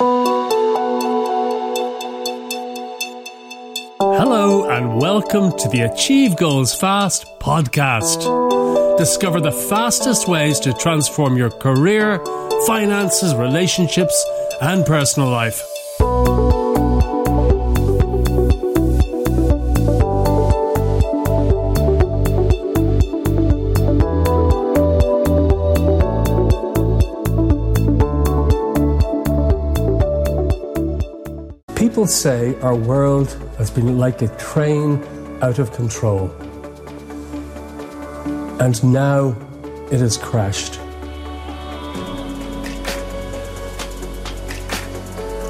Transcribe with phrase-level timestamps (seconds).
[0.00, 0.30] Hello,
[4.70, 8.96] and welcome to the Achieve Goals Fast podcast.
[8.96, 12.24] Discover the fastest ways to transform your career,
[12.68, 14.24] finances, relationships,
[14.62, 15.67] and personal life.
[31.98, 35.02] People say our world has been like a train
[35.42, 36.30] out of control.
[38.60, 39.36] And now
[39.90, 40.78] it has crashed.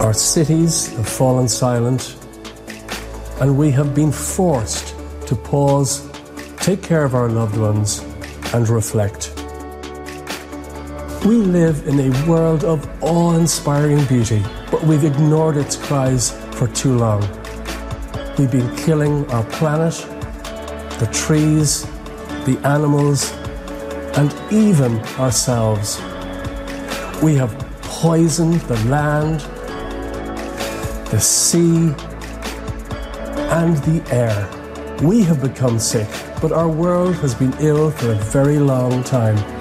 [0.00, 2.16] Our cities have fallen silent,
[3.42, 4.94] and we have been forced
[5.26, 6.08] to pause,
[6.56, 7.98] take care of our loved ones,
[8.54, 9.37] and reflect.
[11.26, 14.40] We live in a world of awe inspiring beauty,
[14.70, 17.22] but we've ignored its cries for too long.
[18.38, 19.94] We've been killing our planet,
[21.00, 21.82] the trees,
[22.46, 23.32] the animals,
[24.16, 25.96] and even ourselves.
[27.20, 29.40] We have poisoned the land,
[31.10, 31.92] the sea,
[33.50, 34.48] and the air.
[35.02, 36.08] We have become sick,
[36.40, 39.57] but our world has been ill for a very long time.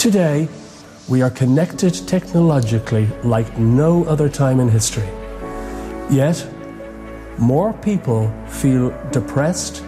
[0.00, 0.48] Today,
[1.10, 5.06] we are connected technologically like no other time in history.
[6.08, 6.42] Yet,
[7.36, 9.84] more people feel depressed,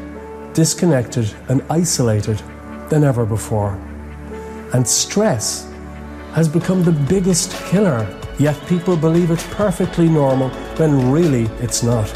[0.53, 2.43] disconnected, and isolated
[2.91, 3.73] than ever before.
[4.75, 5.73] And stress
[6.35, 8.07] has become the biggest killer,
[8.39, 12.09] yet people believe it's perfectly normal when really it's not.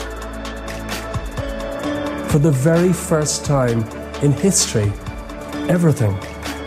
[2.31, 3.85] For the very first time
[4.23, 4.93] in history,
[5.71, 6.13] everything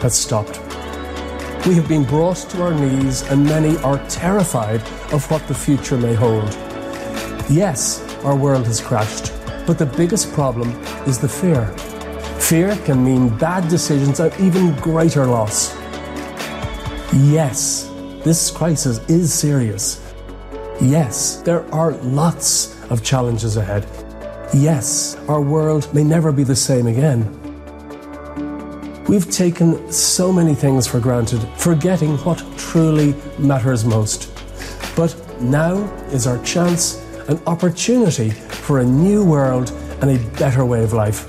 [0.02, 0.69] has stopped.
[1.68, 5.98] We have been brought to our knees, and many are terrified of what the future
[5.98, 6.50] may hold.
[7.50, 9.34] Yes, our world has crashed,
[9.68, 10.70] but the biggest problem
[11.06, 11.68] is the fear.
[12.40, 15.76] Fear can mean bad decisions and even greater loss.
[17.14, 17.92] Yes,
[18.24, 20.02] this crisis is serious.
[20.82, 23.86] Yes, there are lots of challenges ahead.
[24.54, 27.49] Yes, our world may never be the same again.
[29.10, 34.30] We've taken so many things for granted, forgetting what truly matters most.
[34.96, 35.78] But now
[36.12, 39.72] is our chance, an opportunity for a new world
[40.02, 41.26] and a better way of life.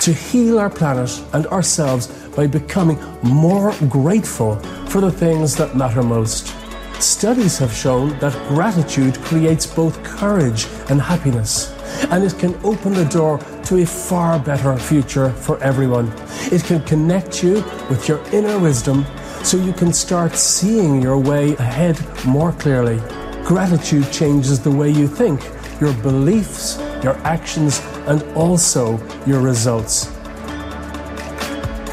[0.00, 4.56] To heal our planet and ourselves by becoming more grateful
[4.88, 6.56] for the things that matter most.
[6.98, 11.72] Studies have shown that gratitude creates both courage and happiness,
[12.10, 13.38] and it can open the door
[13.70, 16.12] to a far better future for everyone.
[16.50, 19.06] It can connect you with your inner wisdom
[19.44, 22.98] so you can start seeing your way ahead more clearly.
[23.44, 25.40] Gratitude changes the way you think,
[25.80, 30.08] your beliefs, your actions, and also your results.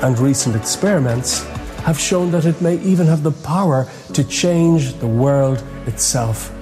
[0.02, 1.44] And recent experiments
[1.86, 6.57] have shown that it may even have the power to change the world itself.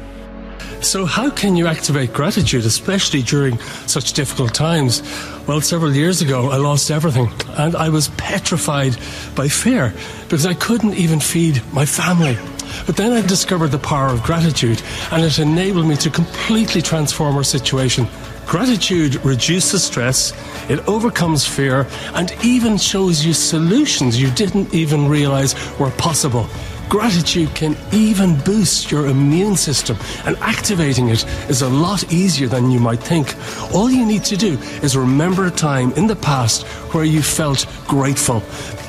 [0.86, 3.58] So, how can you activate gratitude, especially during
[3.88, 5.02] such difficult times?
[5.48, 8.96] Well, several years ago, I lost everything and I was petrified
[9.34, 12.38] by fear because I couldn't even feed my family.
[12.86, 14.80] But then I discovered the power of gratitude
[15.12, 18.08] and it enabled me to completely transform our situation.
[18.46, 20.34] Gratitude reduces stress,
[20.70, 26.48] it overcomes fear, and even shows you solutions you didn't even realize were possible.
[26.90, 32.70] Gratitude can even boost your immune system, and activating it is a lot easier than
[32.70, 33.36] you might think.
[33.74, 34.54] All you need to do
[34.84, 36.64] is remember a time in the past
[36.94, 38.42] where you felt grateful.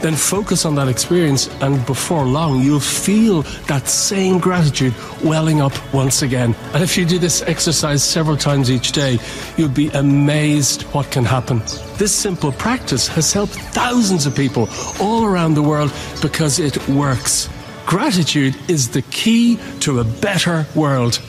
[0.03, 5.73] Then focus on that experience, and before long, you'll feel that same gratitude welling up
[5.95, 6.55] once again.
[6.75, 9.19] And if you do this exercise several times each day,
[9.57, 11.61] you'll be amazed what can happen.
[11.97, 14.69] This simple practice has helped thousands of people
[15.01, 17.49] all around the world because it works.
[17.87, 21.21] Gratitude is the key to a better world.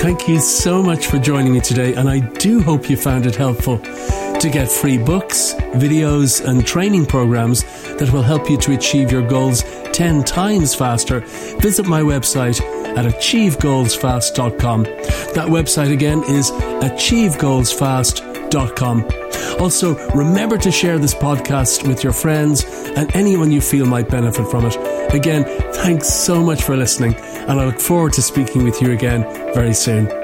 [0.00, 3.36] Thank you so much for joining me today, and I do hope you found it
[3.36, 3.76] helpful.
[3.78, 7.64] To get free books, videos, and training programs
[7.98, 9.62] that will help you to achieve your goals
[9.92, 11.20] 10 times faster,
[11.60, 12.62] visit my website
[12.96, 14.82] at achievegoalsfast.com.
[14.82, 19.23] That website again is achievegoalsfast.com.
[19.60, 22.64] Also, remember to share this podcast with your friends
[22.96, 24.76] and anyone you feel might benefit from it.
[25.14, 29.22] Again, thanks so much for listening, and I look forward to speaking with you again
[29.54, 30.23] very soon.